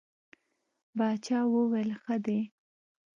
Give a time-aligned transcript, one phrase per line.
[0.97, 2.39] باچا وویل ښه دی.